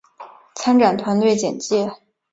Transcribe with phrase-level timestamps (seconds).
[0.55, 1.91] 参展团队简介